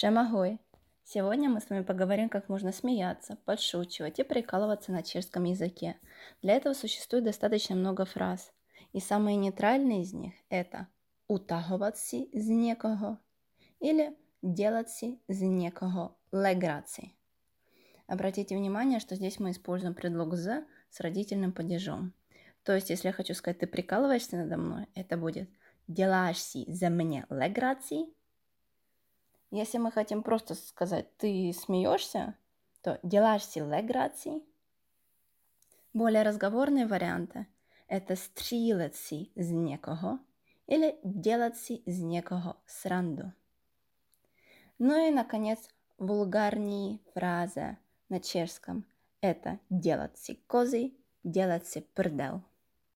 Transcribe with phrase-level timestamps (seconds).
[0.00, 0.60] Шемагой.
[1.02, 5.96] Сегодня мы с вами поговорим, как можно смеяться, подшучивать и прикалываться на чешском языке.
[6.40, 8.52] Для этого существует достаточно много фраз.
[8.92, 10.86] И самые нейтральные из них это
[11.26, 13.18] «утагуватися з некого»
[13.80, 17.16] или «делаться з некого леграции».
[18.06, 22.14] Обратите внимание, что здесь мы используем предлог «з» с родительным падежом.
[22.62, 25.50] То есть, если я хочу сказать «ты прикалываешься надо мной», это будет
[25.88, 28.14] «делаешься за мне леграции»,
[29.50, 32.34] если мы хотим просто сказать «ты смеешься»,
[32.82, 34.42] то «делаешься леграции».
[35.92, 37.46] Более разговорные варианты–
[37.88, 40.18] это «стрілеться з некого»
[40.66, 43.32] или «делаться з некого сранду».
[44.78, 45.58] Ну и, наконец,
[45.98, 48.84] вулгарные фразы на чешском–
[49.20, 50.92] это «делаться козы»,
[51.24, 52.42] «делаться пердел».